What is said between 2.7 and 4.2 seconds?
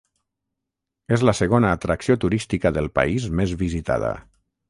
del país més visitada.